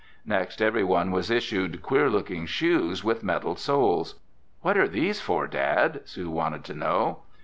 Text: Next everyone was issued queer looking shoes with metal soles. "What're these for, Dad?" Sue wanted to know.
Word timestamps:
Next 0.25 0.63
everyone 0.63 1.11
was 1.11 1.29
issued 1.29 1.83
queer 1.83 2.09
looking 2.09 2.47
shoes 2.47 3.03
with 3.03 3.21
metal 3.21 3.55
soles. 3.55 4.15
"What're 4.61 4.87
these 4.87 5.21
for, 5.21 5.45
Dad?" 5.45 6.01
Sue 6.05 6.31
wanted 6.31 6.63
to 6.63 6.73
know. 6.73 7.19